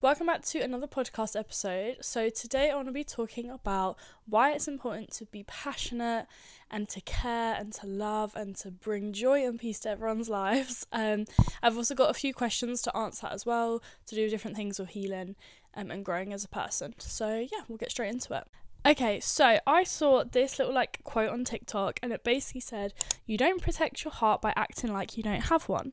[0.00, 1.96] Welcome back to another podcast episode.
[2.02, 6.28] So, today I want to be talking about why it's important to be passionate
[6.70, 10.86] and to care and to love and to bring joy and peace to everyone's lives.
[10.92, 11.24] Um,
[11.64, 14.90] I've also got a few questions to answer as well to do different things with
[14.90, 15.34] healing
[15.74, 16.94] um, and growing as a person.
[16.98, 18.44] So, yeah, we'll get straight into it.
[18.86, 22.94] Okay, so I saw this little like quote on TikTok and it basically said,
[23.26, 25.92] You don't protect your heart by acting like you don't have one.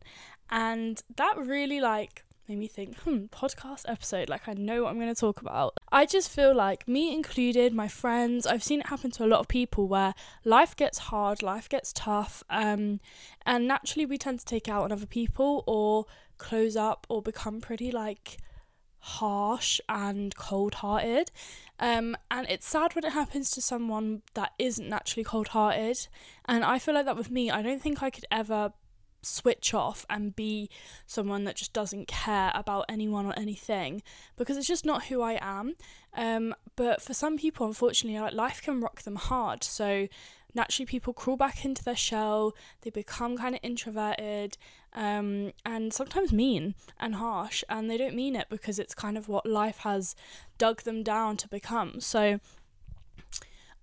[0.51, 4.99] And that really like made me think, hmm, podcast episode, like I know what I'm
[4.99, 5.73] going to talk about.
[5.91, 9.39] I just feel like, me included, my friends, I've seen it happen to a lot
[9.39, 10.13] of people where
[10.43, 12.99] life gets hard, life gets tough, um,
[13.45, 16.05] and naturally we tend to take out on other people or
[16.37, 18.37] close up or become pretty like
[18.99, 21.31] harsh and cold hearted.
[21.79, 26.07] Um, and it's sad when it happens to someone that isn't naturally cold hearted.
[26.45, 28.73] And I feel like that with me, I don't think I could ever
[29.25, 30.69] switch off and be
[31.05, 34.01] someone that just doesn't care about anyone or anything
[34.37, 35.75] because it's just not who I am.
[36.15, 39.63] Um, but for some people, unfortunately, like life can rock them hard.
[39.63, 40.07] So
[40.53, 42.55] naturally, people crawl back into their shell.
[42.81, 44.57] They become kind of introverted
[44.93, 49.27] um, and sometimes mean and harsh, and they don't mean it because it's kind of
[49.27, 50.15] what life has
[50.57, 51.99] dug them down to become.
[51.99, 52.39] So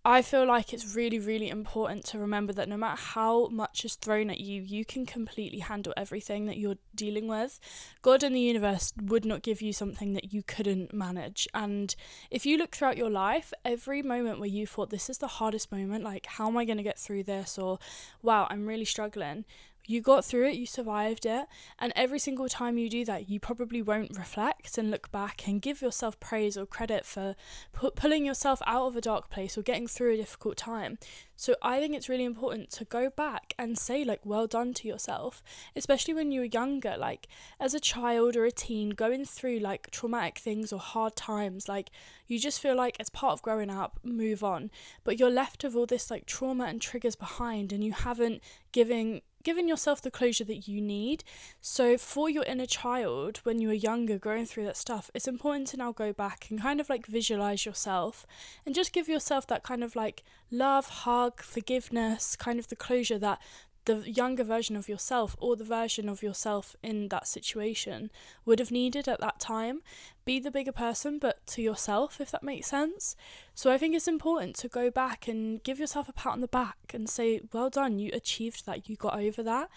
[0.05, 3.95] I feel like it's really, really important to remember that no matter how much is
[3.95, 7.61] thrown at you, you can completely handle everything that you're dealing with.
[8.03, 11.47] God and the universe would not give you something that you couldn't manage.
[11.55, 11.95] And
[12.33, 15.71] if you look throughout your life, every moment where you thought, this is the hardest
[15.71, 17.57] moment, like, how am I going to get through this?
[17.57, 17.79] Or,
[18.23, 19.45] wow, I'm really struggling,
[19.87, 21.47] you got through it, you survived it,
[21.79, 25.61] and every single time you do that, you probably won't reflect and look back and
[25.61, 27.35] give yourself praise or credit for
[27.73, 30.99] pu- pulling yourself out of a dark place or getting through a difficult time.
[31.43, 34.87] So I think it's really important to go back and say like well done to
[34.87, 35.43] yourself,
[35.75, 37.27] especially when you were younger, like
[37.59, 41.91] as a child or a teen going through like traumatic things or hard times, like
[42.29, 44.71] you just feel like as part of growing up, move on,
[45.03, 48.41] but you're left with all this like trauma and triggers behind and you haven't
[48.71, 51.25] given given yourself the closure that you need.
[51.61, 55.69] So, for your inner child, when you were younger, going through that stuff, it's important
[55.69, 58.27] to now go back and kind of like visualize yourself
[58.65, 63.19] and just give yourself that kind of like love, hug, forgiveness, kind of the closure
[63.19, 63.41] that
[63.85, 68.11] the younger version of yourself or the version of yourself in that situation
[68.45, 69.83] would have needed at that time.
[70.25, 73.17] Be the bigger person, but to yourself, if that makes sense.
[73.55, 76.49] So I think it's important to go back and give yourself a pat on the
[76.49, 79.69] back and say, well done, you achieved that, you got over that.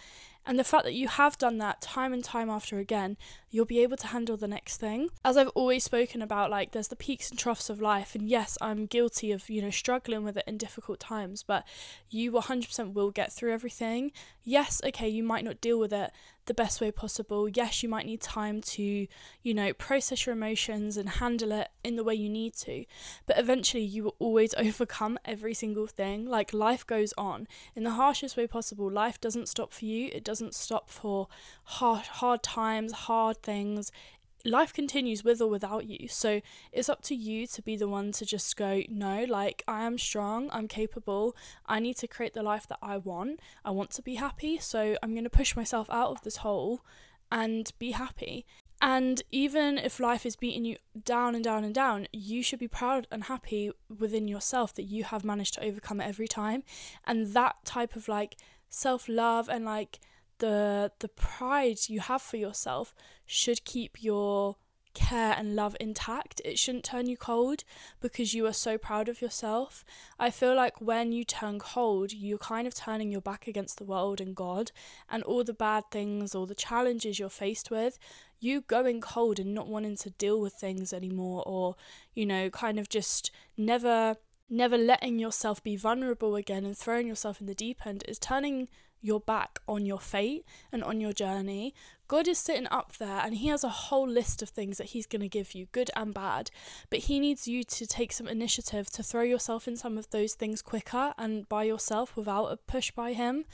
[0.46, 3.18] And the fact that you have done that time and time after again,
[3.50, 5.10] you'll be able to handle the next thing.
[5.24, 8.14] As I've always spoken about, like, there's the peaks and troughs of life.
[8.14, 11.66] And yes, I'm guilty of, you know, struggling with it in difficult times, but
[12.10, 14.12] you 100% will get through everything.
[14.44, 16.12] Yes, okay, you might not deal with it
[16.46, 17.50] the best way possible.
[17.50, 19.08] Yes, you might need time to,
[19.42, 22.86] you know, process your emotions and handle it in the way you need to,
[23.26, 26.28] but eventually you will always overcome every single thing.
[26.28, 28.90] Like life goes on in the harshest way possible.
[28.90, 31.28] Life doesn't stop for you, it doesn't stop for
[31.64, 33.92] hard, hard times, hard things
[34.46, 36.08] life continues with or without you.
[36.08, 36.42] So
[36.72, 39.98] it's up to you to be the one to just go, no, like I am
[39.98, 41.36] strong, I'm capable,
[41.66, 43.40] I need to create the life that I want.
[43.64, 46.82] I want to be happy, so I'm going to push myself out of this hole
[47.32, 48.46] and be happy.
[48.82, 52.68] And even if life is beating you down and down and down, you should be
[52.68, 56.64] proud and happy within yourself that you have managed to overcome it every time.
[57.06, 58.36] And that type of like
[58.70, 60.00] self love and like
[60.40, 62.94] the the pride you have for yourself
[63.26, 64.58] should keep your
[64.96, 66.42] care and love intact.
[66.44, 67.64] It shouldn't turn you cold
[68.02, 69.86] because you are so proud of yourself.
[70.18, 73.84] I feel like when you turn cold, you're kind of turning your back against the
[73.84, 74.72] world and God
[75.10, 78.00] and all the bad things or the challenges you're faced with.
[78.40, 81.76] You going cold and not wanting to deal with things anymore or,
[82.14, 84.16] you know, kind of just never
[84.48, 88.68] never letting yourself be vulnerable again and throwing yourself in the deep end is turning
[89.02, 91.74] your back on your fate and on your journey.
[92.08, 95.08] God is sitting up there and He has a whole list of things that He's
[95.08, 96.52] going to give you, good and bad.
[96.90, 100.34] But He needs you to take some initiative to throw yourself in some of those
[100.34, 103.46] things quicker and by yourself without a push by Him.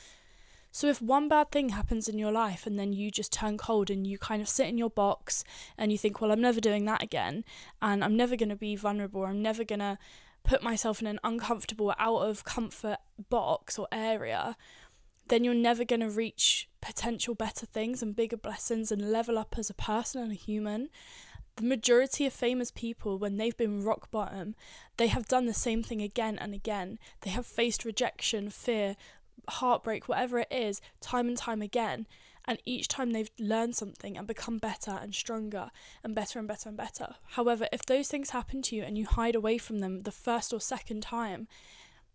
[0.73, 3.89] So, if one bad thing happens in your life and then you just turn cold
[3.89, 5.43] and you kind of sit in your box
[5.77, 7.43] and you think, well, I'm never doing that again,
[7.81, 9.97] and I'm never going to be vulnerable, I'm never going to
[10.43, 12.97] put myself in an uncomfortable, out of comfort
[13.29, 14.55] box or area,
[15.31, 19.55] then you're never going to reach potential better things and bigger blessings and level up
[19.57, 20.89] as a person and a human.
[21.55, 24.55] The majority of famous people, when they've been rock bottom,
[24.97, 26.99] they have done the same thing again and again.
[27.21, 28.97] They have faced rejection, fear,
[29.47, 32.07] heartbreak, whatever it is, time and time again.
[32.43, 35.71] And each time they've learned something and become better and stronger
[36.03, 37.15] and better and better and better.
[37.35, 40.51] However, if those things happen to you and you hide away from them the first
[40.51, 41.47] or second time,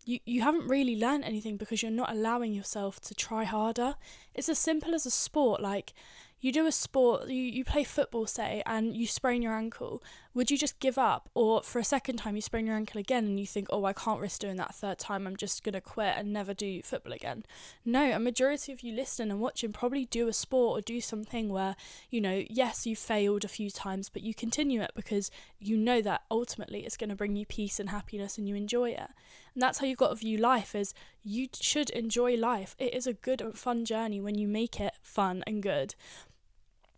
[0.07, 3.95] you, you haven't really learned anything because you're not allowing yourself to try harder.
[4.33, 5.61] It's as simple as a sport.
[5.61, 5.93] Like,
[6.39, 10.03] you do a sport, you, you play football, say, and you sprain your ankle,
[10.37, 11.31] would you just give up?
[11.33, 13.93] Or for a second time, you sprain your ankle again and you think, oh, I
[13.93, 17.11] can't risk doing that third time, I'm just going to quit and never do football
[17.11, 17.43] again?
[17.83, 21.49] No, a majority of you listening and watching probably do a sport or do something
[21.49, 21.75] where,
[22.11, 26.03] you know, yes, you failed a few times, but you continue it because you know
[26.03, 29.09] that ultimately it's going to bring you peace and happiness and you enjoy it.
[29.55, 30.93] And that's how you've got to view life is
[31.23, 32.75] you should enjoy life.
[32.77, 35.95] It is a good and fun journey when you make it fun and good.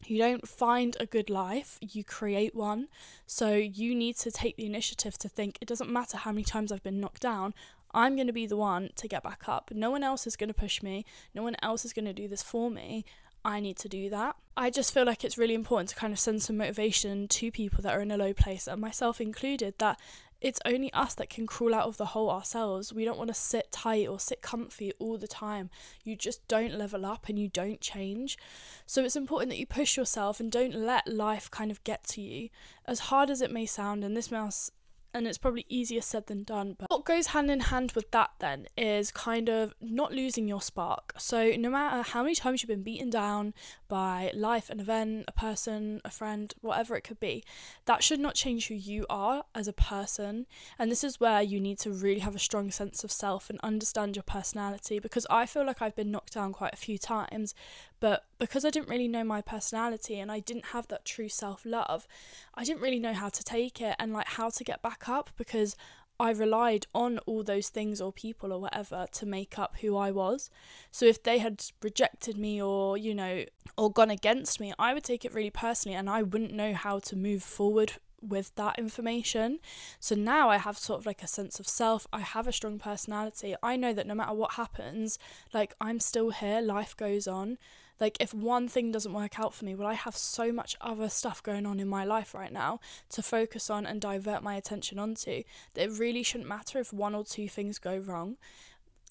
[0.06, 2.88] You don't find a good life, you create one.
[3.28, 6.72] So you need to take the initiative to think it doesn't matter how many times
[6.72, 7.54] I've been knocked down,
[7.94, 9.72] I'm going to be the one to get back up.
[9.74, 12.28] No one else is going to push me, no one else is going to do
[12.28, 13.06] this for me.
[13.44, 14.36] I need to do that.
[14.58, 17.82] I just feel like it's really important to kind of send some motivation to people
[17.84, 20.00] that are in a low place, and myself included, that
[20.42, 22.94] it's only us that can crawl out of the hole ourselves.
[22.94, 25.70] We don't want to sit tight or sit comfy all the time.
[26.04, 28.38] You just don't level up and you don't change.
[28.86, 32.22] So it's important that you push yourself and don't let life kind of get to
[32.22, 32.50] you.
[32.86, 34.72] As hard as it may sound, and this mouse
[35.14, 36.76] and it's probably easier said than done.
[36.78, 40.62] But what goes hand in hand with that then is kind of not losing your
[40.62, 41.14] spark.
[41.18, 43.54] So, no matter how many times you've been beaten down
[43.88, 47.44] by life, an event, a person, a friend, whatever it could be,
[47.86, 50.46] that should not change who you are as a person.
[50.78, 53.60] And this is where you need to really have a strong sense of self and
[53.62, 57.56] understand your personality because I feel like I've been knocked down quite a few times,
[58.00, 61.66] but because I didn't really know my personality and I didn't have that true self
[61.66, 62.08] love,
[62.56, 65.32] I didn't really know how to take it and like how to get back up
[65.38, 65.76] because
[66.20, 70.12] I relied on all those things or people or whatever to make up who I
[70.12, 70.50] was.
[70.92, 73.46] So if they had rejected me or, you know,
[73.78, 77.00] or gone against me, I would take it really personally and I wouldn't know how
[77.00, 79.60] to move forward with that information.
[80.02, 82.06] So now I have sort of like a sense of self.
[82.12, 83.56] I have a strong personality.
[83.64, 85.18] I know that no matter what happens,
[85.54, 87.58] like I'm still here, life goes on.
[88.00, 91.10] Like, if one thing doesn't work out for me, well, I have so much other
[91.10, 92.80] stuff going on in my life right now
[93.10, 95.44] to focus on and divert my attention onto
[95.74, 98.38] that it really shouldn't matter if one or two things go wrong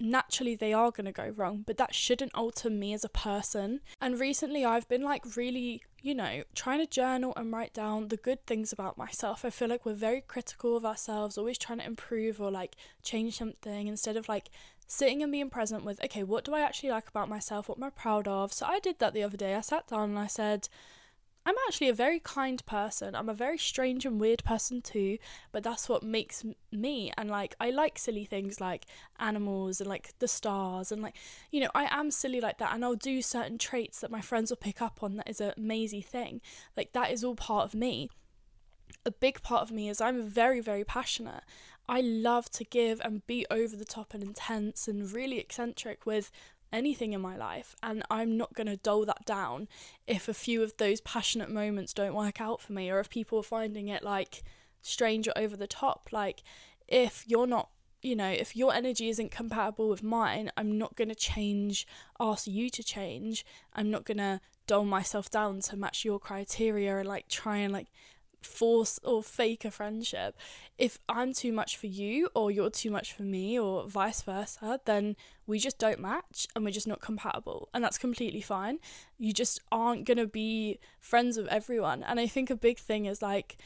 [0.00, 3.80] naturally they are going to go wrong, but that shouldn't alter me as a person.
[4.00, 8.16] And recently I've been like really, you know, trying to journal and write down the
[8.16, 9.44] good things about myself.
[9.44, 13.38] I feel like we're very critical of ourselves, always trying to improve or like change
[13.38, 14.50] something instead of like
[14.88, 17.68] sitting and being present with, okay, what do I actually like about myself?
[17.68, 18.52] What am I proud of?
[18.52, 19.54] So I did that the other day.
[19.54, 20.68] I sat down and I said,
[21.46, 23.14] I'm actually a very kind person.
[23.14, 25.18] I'm a very strange and weird person too,
[25.52, 27.12] but that's what makes me.
[27.16, 28.86] And like, I like silly things like
[29.18, 31.16] animals and like the stars, and like,
[31.50, 32.74] you know, I am silly like that.
[32.74, 35.54] And I'll do certain traits that my friends will pick up on that is a
[35.58, 36.42] Maisy thing.
[36.76, 38.10] Like, that is all part of me.
[39.08, 41.42] A big part of me is I'm very, very passionate.
[41.88, 46.30] I love to give and be over the top and intense and really eccentric with
[46.70, 49.68] anything in my life and I'm not going to dull that down
[50.06, 53.38] if a few of those passionate moments don't work out for me or if people
[53.38, 54.42] are finding it like
[54.82, 56.42] strange or over the top like
[56.86, 57.70] if you're not
[58.02, 61.86] you know if your energy isn't compatible with mine I'm not going to change
[62.20, 66.98] ask you to change I'm not going to dull myself down to match your criteria
[66.98, 67.88] and like try and like
[68.42, 70.36] force or fake a friendship.
[70.76, 74.80] If I'm too much for you or you're too much for me or vice versa,
[74.84, 77.68] then we just don't match and we're just not compatible.
[77.74, 78.78] And that's completely fine.
[79.18, 82.02] You just aren't going to be friends with everyone.
[82.02, 83.56] And I think a big thing is like,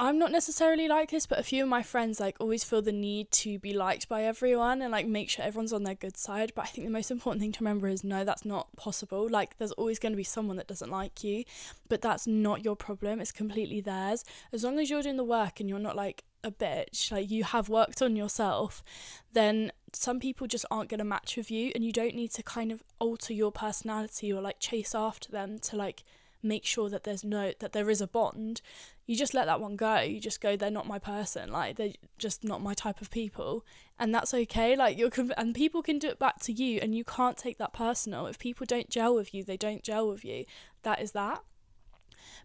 [0.00, 2.92] I'm not necessarily like this, but a few of my friends like always feel the
[2.92, 6.52] need to be liked by everyone and like make sure everyone's on their good side.
[6.54, 9.28] But I think the most important thing to remember is no, that's not possible.
[9.28, 11.42] Like there's always going to be someone that doesn't like you,
[11.88, 13.20] but that's not your problem.
[13.20, 14.24] It's completely theirs.
[14.52, 17.42] As long as you're doing the work and you're not like a bitch, like you
[17.42, 18.84] have worked on yourself,
[19.32, 22.44] then some people just aren't going to match with you and you don't need to
[22.44, 26.04] kind of alter your personality or like chase after them to like
[26.48, 28.60] make sure that there's no that there is a bond.
[29.06, 30.00] You just let that one go.
[30.00, 31.52] You just go they're not my person.
[31.52, 33.64] Like they're just not my type of people.
[33.98, 34.76] And that's okay.
[34.76, 37.72] Like you're and people can do it back to you and you can't take that
[37.72, 38.26] personal.
[38.26, 40.44] If people don't gel with you they don't gel with you.
[40.82, 41.42] That is that.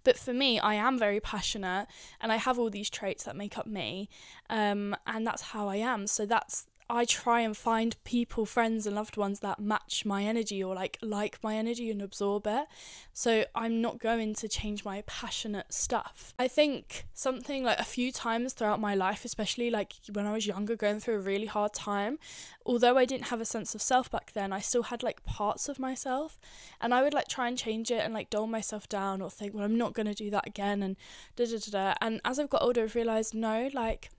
[0.04, 1.88] But for me, I am very passionate
[2.20, 4.10] and I have all these traits that make up me.
[4.50, 6.08] Um, and that's how I am.
[6.08, 10.64] So that's I try and find people, friends, and loved ones that match my energy
[10.64, 12.68] or like like my energy and absorb it.
[13.14, 16.36] So I'm not going to change my passionate stuff.
[16.38, 20.46] I think something like a few times throughout my life, especially like when I was
[20.46, 22.20] younger, going through a really hard time,
[22.64, 25.68] although I didn't have a sense of self back then, I still had like parts
[25.68, 26.40] of myself,
[26.80, 29.56] and I would like try and change it and like dull myself down or think,
[29.56, 30.96] well, I'm not gonna do that again, and
[31.36, 31.94] da da da da.
[32.02, 34.12] And as I've got older, I've realized no, like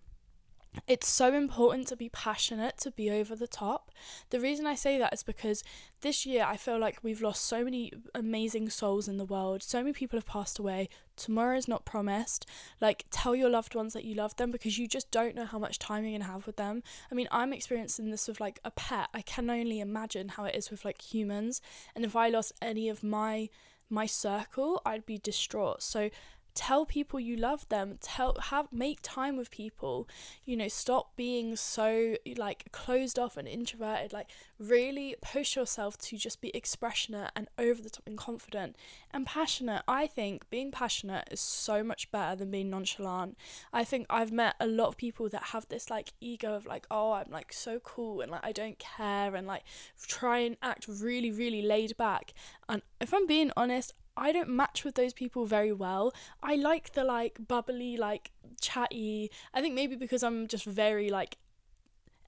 [0.86, 3.90] it's so important to be passionate, to be over the top.
[4.30, 5.62] The reason I say that is because
[6.00, 9.62] this year I feel like we've lost so many amazing souls in the world.
[9.62, 10.88] So many people have passed away.
[11.16, 12.46] Tomorrow is not promised.
[12.80, 15.58] Like, tell your loved ones that you love them because you just don't know how
[15.58, 16.82] much time you're going to have with them.
[17.10, 19.08] I mean, I'm experiencing this with like a pet.
[19.14, 21.60] I can only imagine how it is with like humans.
[21.94, 23.48] And if I lost any of my
[23.90, 25.82] my circle, I'd be distraught.
[25.82, 26.10] So
[26.54, 30.08] tell people you love them tell have make time with people.
[30.44, 34.12] You know stop being so like closed off and introverted.
[34.12, 38.76] Like really push yourself to just be expressionate and over the top and confident
[39.12, 39.82] and passionate.
[39.88, 43.36] I think being passionate is so much better than being nonchalant.
[43.72, 46.86] I think i've met a lot of people that have this like ego of like
[46.90, 49.64] oh i'm like so cool and like i don't care and like
[50.06, 52.32] try and act really really laid back.
[52.68, 56.12] And if i'm being honest I don't match with those people very well.
[56.42, 58.30] I like the like bubbly, like
[58.60, 59.30] chatty.
[59.52, 61.38] I think maybe because I'm just very like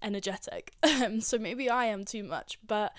[0.02, 0.72] energetic.
[0.96, 2.92] Um, so maybe I am too much, but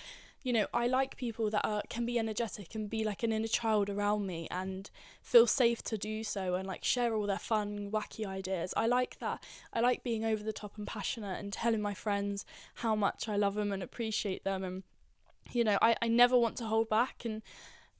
[0.44, 3.48] you know, I like people that are can be energetic and be like an inner
[3.48, 4.90] child around me and
[5.22, 8.74] feel safe to do so and like share all their fun, wacky ideas.
[8.78, 9.44] I like that.
[9.74, 13.36] I like being over the top and passionate and telling my friends how much I
[13.36, 14.84] love them and appreciate them and
[15.52, 17.42] you know, I, I never want to hold back and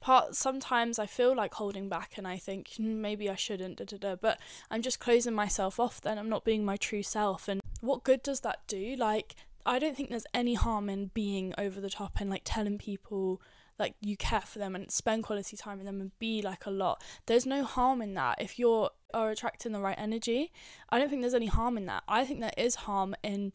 [0.00, 3.84] part sometimes I feel like holding back and I think hmm, maybe I shouldn't da,
[3.84, 4.38] da, da, but
[4.70, 8.22] I'm just closing myself off then I'm not being my true self and what good
[8.22, 8.96] does that do?
[8.96, 9.34] Like
[9.66, 13.42] I don't think there's any harm in being over the top and like telling people
[13.78, 16.70] like you care for them and spend quality time with them and be like a
[16.70, 17.02] lot.
[17.26, 20.52] There's no harm in that if you're are attracting the right energy.
[20.90, 22.02] I don't think there's any harm in that.
[22.08, 23.52] I think there is harm in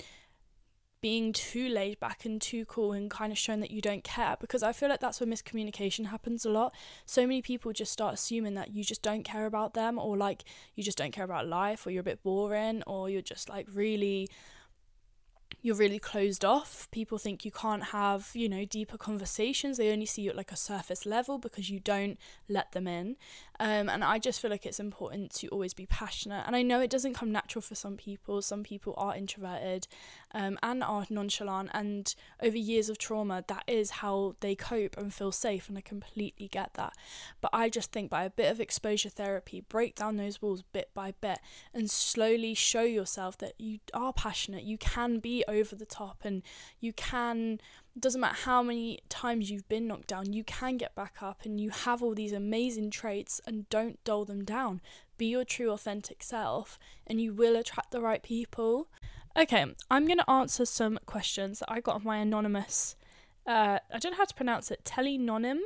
[1.03, 4.37] being too laid back and too cool and kind of showing that you don't care
[4.39, 6.73] because I feel like that's where miscommunication happens a lot.
[7.05, 10.45] So many people just start assuming that you just don't care about them or like
[10.75, 13.67] you just don't care about life or you're a bit boring or you're just like
[13.73, 14.29] really
[15.63, 16.91] you're really closed off.
[16.91, 19.77] People think you can't have, you know, deeper conversations.
[19.77, 23.15] They only see you at like a surface level because you don't let them in.
[23.61, 26.43] Um, and I just feel like it's important to always be passionate.
[26.45, 28.41] And I know it doesn't come natural for some people.
[28.41, 29.87] Some people are introverted
[30.33, 31.69] um, and are nonchalant.
[31.73, 35.69] And over years of trauma, that is how they cope and feel safe.
[35.69, 36.93] And I completely get that.
[37.39, 40.89] But I just think by a bit of exposure therapy, break down those walls bit
[40.93, 41.39] by bit
[41.73, 44.63] and slowly show yourself that you are passionate.
[44.63, 46.41] You can be over the top and
[46.79, 47.59] you can
[47.99, 51.61] doesn't matter how many times you've been knocked down, you can get back up and
[51.61, 54.81] you have all these amazing traits and don't dull them down.
[55.17, 58.87] Be your true, authentic self and you will attract the right people.
[59.37, 62.95] Okay, I'm going to answer some questions that I got on my anonymous,
[63.45, 65.59] uh, I don't know how to pronounce it, telenonym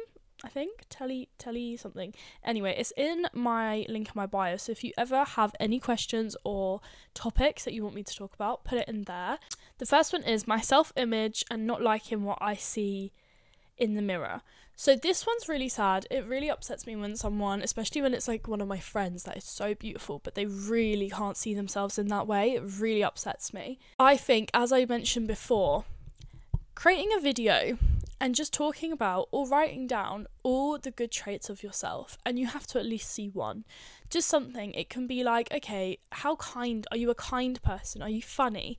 [0.43, 2.13] I think telly telly something.
[2.43, 4.57] Anyway, it's in my link in my bio.
[4.57, 6.79] So if you ever have any questions or
[7.13, 9.39] topics that you want me to talk about, put it in there.
[9.79, 13.11] The first one is my self-image and not liking what I see
[13.77, 14.41] in the mirror.
[14.75, 16.05] So this one's really sad.
[16.11, 19.37] It really upsets me when someone, especially when it's like one of my friends that
[19.37, 22.51] is so beautiful, but they really can't see themselves in that way.
[22.51, 23.79] It really upsets me.
[23.97, 25.85] I think as I mentioned before,
[26.75, 27.79] creating a video
[28.19, 32.47] and just talking about or writing down all the good traits of yourself and you
[32.47, 33.63] have to at least see one.
[34.09, 38.01] Just something it can be like okay how kind are you a kind person?
[38.01, 38.77] Are you funny?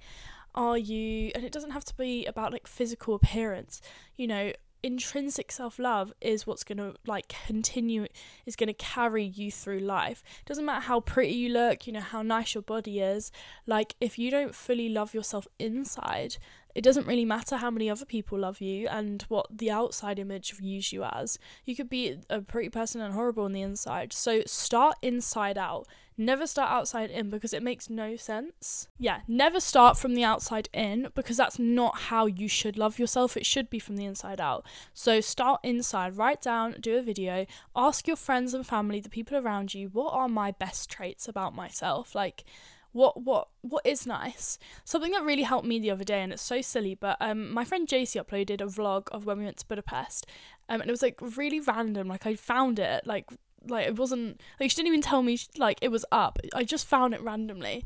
[0.54, 3.80] Are you and it doesn't have to be about like physical appearance.
[4.16, 8.07] You know intrinsic self-love is what's going to like continue
[8.47, 10.23] is going to carry you through life.
[10.47, 13.30] Doesn't matter how pretty you look you know how nice your body is.
[13.66, 16.37] Like if you don't fully love yourself inside
[16.79, 20.53] it doesn't really matter how many other people love you and what the outside image
[20.53, 21.37] views you as.
[21.65, 24.13] You could be a pretty person and horrible on the inside.
[24.13, 25.89] So start inside out.
[26.17, 28.87] Never start outside in because it makes no sense.
[28.97, 33.37] Yeah, never start from the outside in because that's not how you should love yourself.
[33.37, 34.65] It should be from the inside out.
[34.95, 37.45] So start inside, write down, do a video,
[37.75, 41.57] ask your friends and family, the people around you, what are my best traits about
[41.57, 42.15] myself?
[42.15, 42.45] Like,
[42.92, 46.42] what what what is nice something that really helped me the other day and it's
[46.42, 49.66] so silly but um my friend JC uploaded a vlog of when we went to
[49.66, 50.26] Budapest
[50.68, 53.26] um and it was like really random like I found it like
[53.68, 56.87] like it wasn't like she didn't even tell me like it was up I just
[56.87, 57.85] found it randomly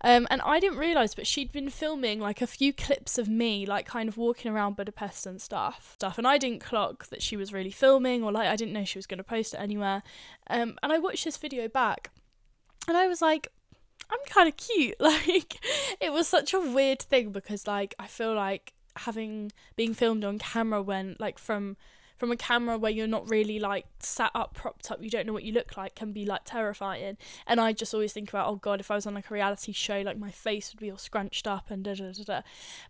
[0.00, 3.64] Um, and I didn't realise, but she'd been filming like a few clips of me,
[3.64, 5.92] like kind of walking around Budapest and stuff.
[5.94, 8.84] Stuff, and I didn't clock that she was really filming, or like I didn't know
[8.84, 10.02] she was going to post it anywhere.
[10.50, 12.10] Um, and I watched this video back,
[12.86, 13.48] and I was like,
[14.10, 14.96] I'm kind of cute.
[15.00, 15.58] Like,
[16.00, 20.38] it was such a weird thing because, like, I feel like having being filmed on
[20.38, 21.76] camera when, like, from
[22.16, 25.32] from a camera where you're not really like sat up, propped up, you don't know
[25.32, 27.16] what you look like, can be like terrifying.
[27.46, 29.72] And I just always think about, oh god, if I was on like a reality
[29.72, 32.40] show, like my face would be all scrunched up and da da da da.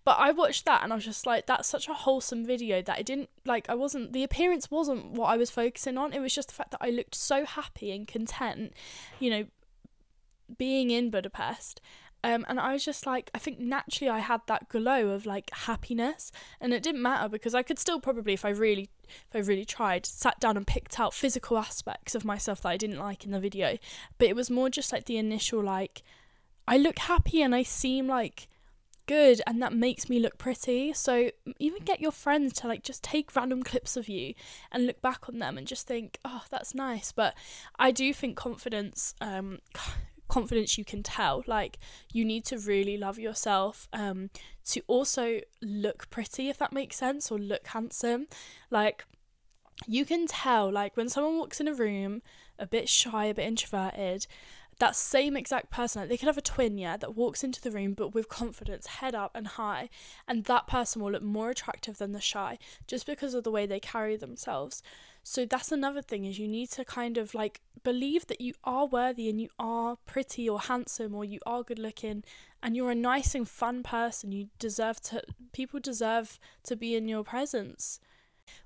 [0.04, 2.98] But I watched that and I was just like, that's such a wholesome video that
[2.98, 6.12] it didn't like I wasn't the appearance wasn't what I was focusing on.
[6.12, 8.74] It was just the fact that I looked so happy and content,
[9.18, 9.44] you know,
[10.58, 11.80] being in Budapest.
[12.24, 15.50] Um, and I was just like, I think naturally I had that glow of like
[15.50, 19.40] happiness, and it didn't matter because I could still probably, if I really, if I
[19.40, 23.26] really tried, sat down and picked out physical aspects of myself that I didn't like
[23.26, 23.76] in the video.
[24.16, 26.02] But it was more just like the initial like,
[26.66, 28.48] I look happy and I seem like
[29.06, 30.94] good, and that makes me look pretty.
[30.94, 34.32] So even get your friends to like just take random clips of you
[34.72, 37.12] and look back on them and just think, oh, that's nice.
[37.12, 37.34] But
[37.78, 39.58] I do think confidence, um
[40.34, 41.44] confidence you can tell.
[41.46, 41.78] Like
[42.12, 44.30] you need to really love yourself um
[44.66, 48.26] to also look pretty if that makes sense or look handsome.
[48.70, 49.04] Like
[49.86, 52.22] you can tell like when someone walks in a room
[52.58, 54.26] a bit shy a bit introverted
[54.78, 57.70] that same exact person like they could have a twin yeah that walks into the
[57.70, 59.88] room but with confidence head up and high
[60.28, 63.66] and that person will look more attractive than the shy just because of the way
[63.66, 64.82] they carry themselves
[65.26, 68.84] so that's another thing is you need to kind of like believe that you are
[68.84, 72.22] worthy and you are pretty or handsome or you are good looking
[72.62, 74.32] and you're a nice and fun person.
[74.32, 78.00] You deserve to people deserve to be in your presence.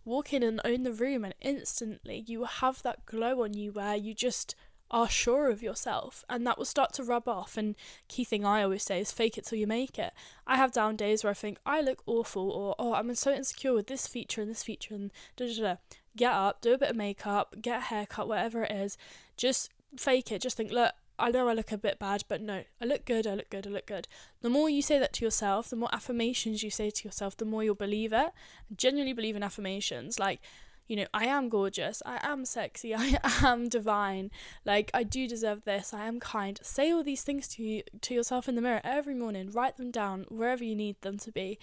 [0.04, 3.70] Walk in and own the room and instantly you will have that glow on you
[3.70, 4.56] where you just
[4.90, 7.74] are sure of yourself and that will start to rub off and
[8.08, 10.14] key thing i always say is fake it till you make it
[10.46, 13.74] i have down days where i think i look awful or oh i'm so insecure
[13.74, 15.76] with this feature and this feature and da da da
[16.18, 18.98] get up do a bit of makeup get a haircut whatever it is
[19.36, 22.62] just fake it just think look I know I look a bit bad, but no,
[22.80, 24.06] I look good, I look good, I look good.
[24.40, 27.44] The more you say that to yourself, the more affirmations you say to yourself, the
[27.44, 28.16] more you'll believe it.
[28.16, 30.20] I genuinely believe in affirmations.
[30.20, 30.40] Like,
[30.86, 34.30] you know, I am gorgeous, I am sexy, I am divine,
[34.64, 36.58] like I do deserve this, I am kind.
[36.62, 39.90] Say all these things to you, to yourself in the mirror every morning, write them
[39.90, 41.58] down wherever you need them to be.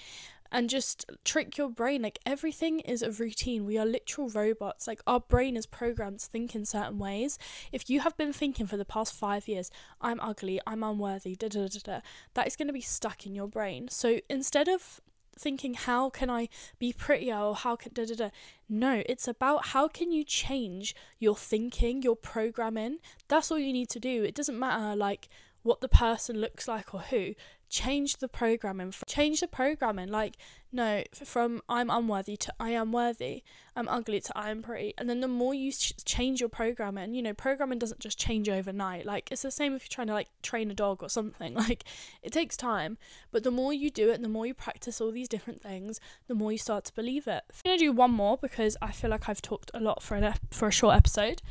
[0.51, 2.01] And just trick your brain.
[2.01, 3.65] Like everything is a routine.
[3.65, 4.87] We are literal robots.
[4.87, 7.37] Like our brain is programmed to think in certain ways.
[7.71, 11.47] If you have been thinking for the past five years, I'm ugly, I'm unworthy, da
[11.47, 11.99] da da da,
[12.35, 13.87] that is going to be stuck in your brain.
[13.89, 15.01] So instead of
[15.37, 18.29] thinking how can I be prettier or how can da da da.
[18.69, 22.99] No, it's about how can you change your thinking, your programming.
[23.27, 24.23] That's all you need to do.
[24.23, 25.27] It doesn't matter like
[25.63, 27.33] what the person looks like or who
[27.69, 30.37] change the programming change the programming like
[30.71, 33.43] no from i'm unworthy to i am worthy
[33.75, 34.93] i'm ugly to i am pretty.
[34.97, 38.49] And then the more you ch- change your programming you know programming doesn't just change
[38.49, 39.05] overnight.
[39.05, 41.53] Like it's the same if you're trying to like train a dog or something.
[41.65, 41.83] Like
[42.21, 42.97] it takes time.
[43.31, 46.35] But the more you do it the more you practice all these different things the
[46.35, 47.43] more you start to believe it.
[47.49, 50.15] I'm going to do one more because i feel like i've talked a lot for
[50.17, 51.41] a for a short episode.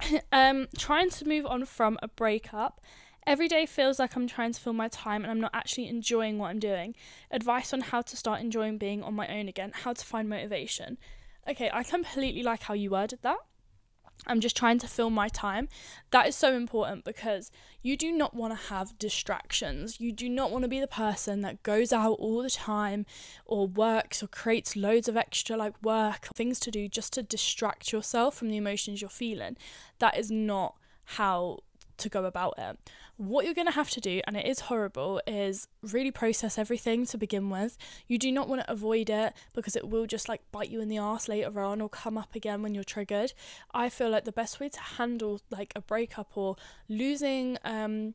[0.32, 2.80] Um trying to move on from a breakup
[3.26, 6.38] Every day feels like I'm trying to fill my time and I'm not actually enjoying
[6.38, 6.94] what I'm doing.
[7.30, 10.98] Advice on how to start enjoying being on my own again, how to find motivation.
[11.48, 13.38] Okay, I completely like how you worded that.
[14.26, 15.68] I'm just trying to fill my time.
[16.10, 17.50] That is so important because
[17.82, 20.00] you do not want to have distractions.
[20.00, 23.06] You do not want to be the person that goes out all the time
[23.46, 27.92] or works or creates loads of extra like work, things to do just to distract
[27.92, 29.56] yourself from the emotions you're feeling.
[29.98, 31.60] That is not how
[32.00, 32.78] to go about it.
[33.16, 37.06] What you're going to have to do, and it is horrible, is really process everything
[37.06, 37.76] to begin with.
[38.06, 40.88] You do not want to avoid it because it will just like bite you in
[40.88, 43.32] the ass later on or come up again when you're triggered.
[43.72, 46.56] I feel like the best way to handle like a breakup or
[46.88, 48.14] losing um,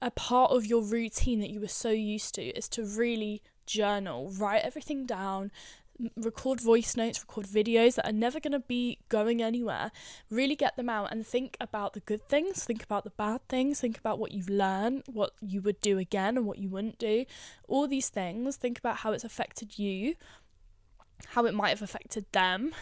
[0.00, 4.30] a part of your routine that you were so used to is to really journal,
[4.36, 5.50] write everything down,
[6.16, 9.90] record voice notes, record videos that are never going to be going anywhere.
[10.30, 13.80] Really get them out and think about the good things, think about the bad things,
[13.80, 17.24] think about what you've learned, what you would do again and what you wouldn't do.
[17.68, 20.14] All these things, think about how it's affected you,
[21.28, 22.74] how it might have affected them.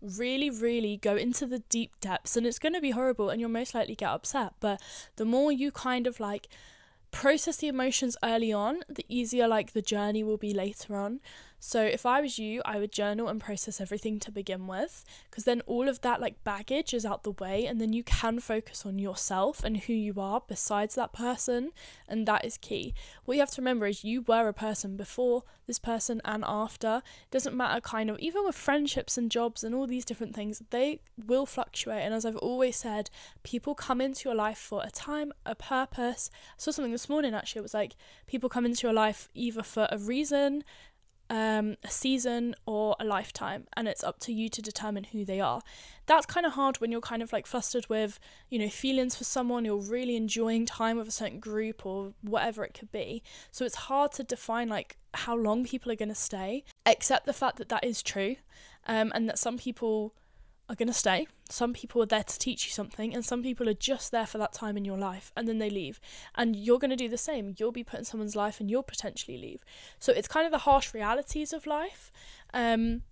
[0.00, 3.50] Really, really go into the deep depths, and it's going to be horrible, and you'll
[3.50, 4.52] most likely get upset.
[4.60, 4.80] But
[5.16, 6.46] the more you kind of like
[7.10, 11.20] process the emotions early on, the easier like the journey will be later on.
[11.60, 15.44] So if I was you, I would journal and process everything to begin with because
[15.44, 18.86] then all of that like baggage is out the way and then you can focus
[18.86, 21.72] on yourself and who you are besides that person
[22.08, 22.94] and that is key.
[23.24, 27.02] What you have to remember is you were a person before this person and after.
[27.04, 30.62] It doesn't matter kind of even with friendships and jobs and all these different things,
[30.70, 33.10] they will fluctuate and as I've always said,
[33.42, 36.30] people come into your life for a time, a purpose.
[36.32, 37.96] I saw something this morning actually, it was like
[38.28, 40.62] people come into your life either for a reason
[41.30, 45.40] um, a season or a lifetime, and it's up to you to determine who they
[45.40, 45.60] are.
[46.06, 49.24] That's kind of hard when you're kind of like flustered with, you know, feelings for
[49.24, 53.22] someone, you're really enjoying time with a certain group or whatever it could be.
[53.50, 57.32] So it's hard to define like how long people are going to stay, except the
[57.32, 58.36] fact that that is true,
[58.86, 60.14] um, and that some people
[60.68, 61.26] are going to stay.
[61.48, 64.38] Some people are there to teach you something, and some people are just there for
[64.38, 66.00] that time in your life and then they leave.
[66.34, 67.54] And you're going to do the same.
[67.56, 69.64] You'll be put in someone's life and you'll potentially leave.
[69.98, 72.12] So it's kind of the harsh realities of life.
[72.52, 73.02] Um,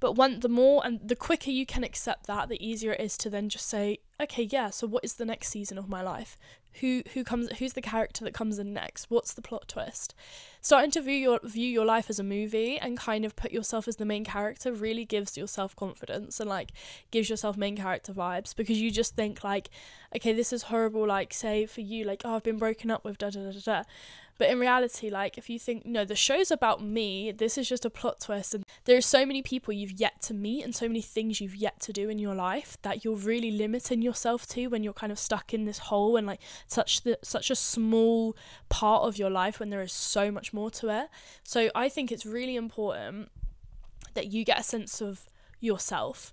[0.00, 3.16] but one, the more and the quicker you can accept that, the easier it is
[3.18, 4.70] to then just say, okay, yeah.
[4.70, 6.36] So what is the next season of my life?
[6.80, 7.50] Who who comes?
[7.58, 9.10] Who's the character that comes in next?
[9.10, 10.14] What's the plot twist?
[10.60, 13.86] Starting to view your view your life as a movie and kind of put yourself
[13.86, 16.72] as the main character really gives your self confidence and like
[17.10, 19.70] gives yourself main character vibes because you just think like,
[20.16, 21.06] okay, this is horrible.
[21.06, 23.60] Like say for you, like oh, I've been broken up with da da da da.
[23.60, 23.82] da
[24.38, 27.84] but in reality, like if you think, no, the show's about me, this is just
[27.84, 30.88] a plot twist, and there are so many people you've yet to meet and so
[30.88, 34.66] many things you've yet to do in your life that you're really limiting yourself to
[34.66, 38.36] when you're kind of stuck in this hole and like such the such a small
[38.68, 41.08] part of your life when there is so much more to it.
[41.42, 43.30] So I think it's really important
[44.14, 45.28] that you get a sense of
[45.60, 46.32] yourself.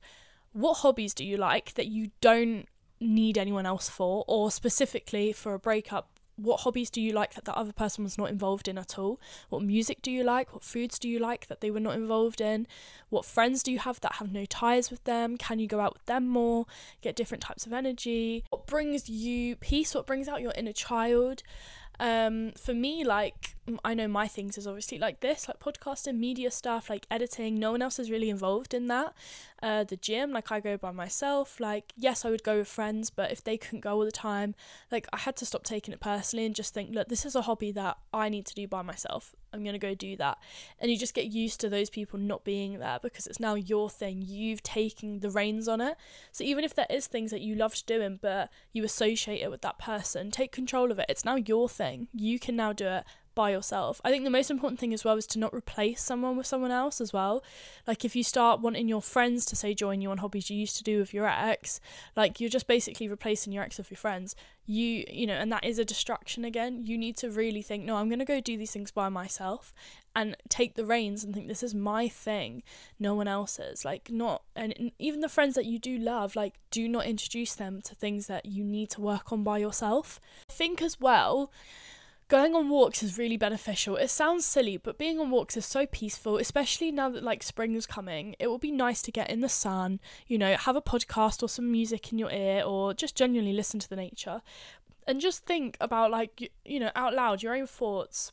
[0.53, 2.67] What hobbies do you like that you don't
[2.99, 6.10] need anyone else for, or specifically for a breakup?
[6.35, 9.19] What hobbies do you like that the other person was not involved in at all?
[9.49, 10.53] What music do you like?
[10.53, 12.67] What foods do you like that they were not involved in?
[13.09, 15.37] What friends do you have that have no ties with them?
[15.37, 16.65] Can you go out with them more?
[17.01, 18.43] Get different types of energy?
[18.49, 19.93] What brings you peace?
[19.93, 21.43] What brings out your inner child?
[21.99, 26.51] Um, for me, like I know my things is obviously like this, like podcasting, media
[26.51, 27.59] stuff, like editing.
[27.59, 29.13] No one else is really involved in that.
[29.61, 31.59] Uh, the gym, like I go by myself.
[31.59, 34.55] Like yes, I would go with friends, but if they couldn't go all the time,
[34.91, 37.43] like I had to stop taking it personally and just think, look, this is a
[37.43, 39.35] hobby that I need to do by myself.
[39.53, 40.37] I'm gonna go do that,
[40.79, 43.89] and you just get used to those people not being there because it's now your
[43.89, 44.23] thing.
[44.25, 45.97] You've taken the reins on it.
[46.31, 49.61] So even if there is things that you loved doing, but you associate it with
[49.61, 51.05] that person, take control of it.
[51.09, 52.07] It's now your thing.
[52.13, 53.03] You can now do it
[53.41, 53.99] by yourself.
[54.05, 56.69] I think the most important thing as well is to not replace someone with someone
[56.69, 57.43] else as well.
[57.87, 60.77] Like if you start wanting your friends to say join you on hobbies you used
[60.77, 61.79] to do with your ex,
[62.15, 64.35] like you're just basically replacing your ex with your friends.
[64.67, 66.85] You you know, and that is a distraction again.
[66.85, 69.73] You need to really think, no, I'm to go do these things by myself
[70.15, 72.61] and take the reins and think this is my thing,
[72.99, 73.83] no one else's.
[73.83, 77.81] Like not and even the friends that you do love, like do not introduce them
[77.85, 80.19] to things that you need to work on by yourself.
[80.47, 81.51] Think as well
[82.31, 83.97] Going on walks is really beneficial.
[83.97, 87.75] It sounds silly, but being on walks is so peaceful, especially now that like spring
[87.75, 88.37] is coming.
[88.39, 91.49] It will be nice to get in the sun, you know, have a podcast or
[91.49, 94.41] some music in your ear or just genuinely listen to the nature
[95.05, 98.31] and just think about like you know out loud your own thoughts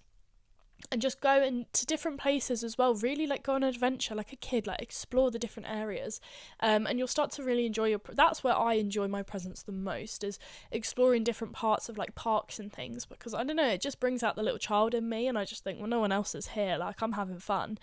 [0.91, 4.33] and just go into different places as well really like go on an adventure like
[4.33, 6.21] a kid like explore the different areas
[6.61, 9.73] um, and you'll start to really enjoy your that's where i enjoy my presence the
[9.73, 10.39] most is
[10.71, 14.23] exploring different parts of like parks and things because i don't know it just brings
[14.23, 16.49] out the little child in me and i just think well no one else is
[16.49, 17.79] here like i'm having fun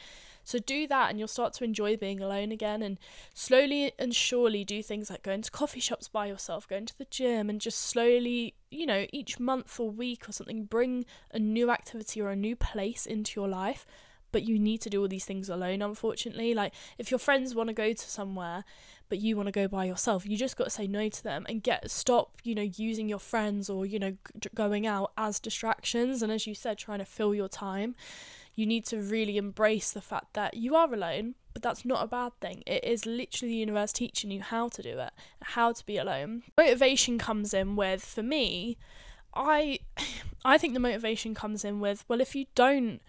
[0.45, 2.99] so do that and you'll start to enjoy being alone again and
[3.34, 7.05] slowly and surely do things like going to coffee shops by yourself, going to the
[7.05, 11.71] gym and just slowly, you know, each month or week or something bring a new
[11.71, 13.88] activity or a new place into your life.
[14.31, 16.53] But you need to do all these things alone, unfortunately.
[16.53, 18.65] Like, if your friends want to go to somewhere,
[19.08, 21.45] but you want to go by yourself, you just got to say no to them
[21.47, 25.39] and get stop, you know, using your friends or, you know, g- going out as
[25.39, 26.21] distractions.
[26.21, 27.95] And as you said, trying to fill your time
[28.56, 32.08] you need to really embrace the fact that you are alone, but that's not a
[32.08, 32.63] bad thing.
[32.65, 36.44] It is literally the universe teaching you how to do it, how to be alone.
[36.58, 38.78] Motivation comes in with, for me,
[39.34, 39.80] I
[40.46, 43.02] I think the motivation comes in with, well, if you don't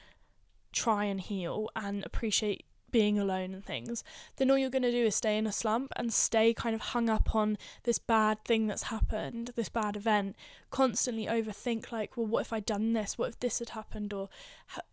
[0.73, 2.65] try and heal and appreciate
[2.97, 4.03] being alone and things,
[4.37, 6.81] then all you're going to do is stay in a slump and stay kind of
[6.81, 10.35] hung up on this bad thing that's happened, this bad event,
[10.71, 13.19] constantly overthink, like, well, what if I'd done this?
[13.19, 14.15] What if this had happened?
[14.15, 14.31] Or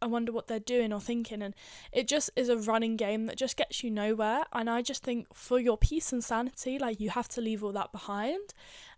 [0.01, 1.41] I wonder what they're doing or thinking.
[1.41, 1.53] And
[1.93, 4.43] it just is a running game that just gets you nowhere.
[4.51, 7.71] And I just think for your peace and sanity, like, you have to leave all
[7.71, 8.53] that behind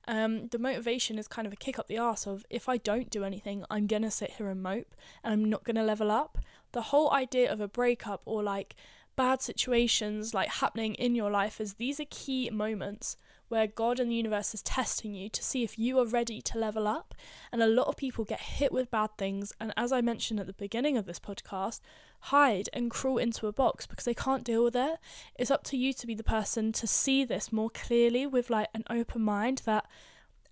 [0.07, 3.09] Um, the motivation is kind of a kick up the arse of if I don't
[3.09, 6.37] do anything, I'm gonna sit here and mope and I'm not gonna level up.
[6.71, 8.75] The whole idea of a breakup or like
[9.15, 14.09] bad situations like happening in your life is these are key moments where God and
[14.09, 17.13] the universe is testing you to see if you are ready to level up.
[17.51, 20.47] And a lot of people get hit with bad things, and as I mentioned at
[20.47, 21.79] the beginning of this podcast,
[22.25, 24.97] hide and crawl into a box because they can't deal with it.
[25.35, 28.69] It's up to you to be the person to see this more clearly with like
[28.73, 29.85] an open mind that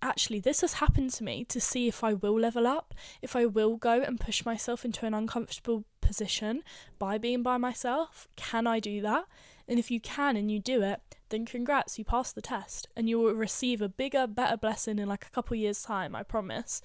[0.02, 3.46] actually this has happened to me to see if I will level up, if I
[3.46, 6.62] will go and push myself into an uncomfortable position
[7.00, 8.28] by being by myself.
[8.36, 9.26] Can I do that?
[9.68, 13.10] And if you can and you do it, then congrats, you passed the test and
[13.10, 16.82] you will receive a bigger, better blessing in like a couple years' time, I promise.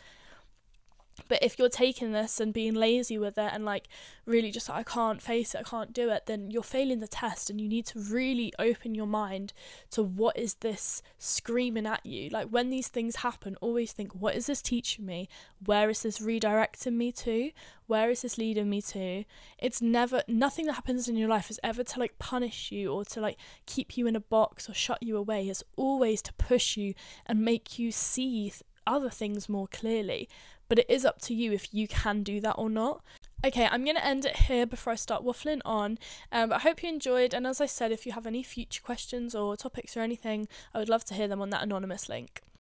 [1.27, 3.89] But if you're taking this and being lazy with it and like
[4.25, 7.09] really just like, I can't face it, I can't do it, then you're failing the
[7.09, 9.53] test and you need to really open your mind
[9.91, 12.29] to what is this screaming at you.
[12.31, 15.29] Like when these things happen, always think, what is this teaching me?
[15.65, 17.51] Where is this redirecting me to?
[17.87, 19.25] Where is this leading me to?
[19.59, 23.05] It's never nothing that happens in your life is ever to like punish you or
[23.07, 25.49] to like keep you in a box or shut you away.
[25.49, 26.95] It's always to push you
[27.27, 28.53] and make you see
[28.87, 30.29] other things more clearly
[30.69, 33.03] but it is up to you if you can do that or not.
[33.45, 35.99] Okay, I'm going to end it here before I start waffling on.
[36.33, 37.33] Um, but I hope you enjoyed.
[37.33, 40.79] And as I said, if you have any future questions or topics or anything, I
[40.79, 42.43] would love to hear them on that anonymous link.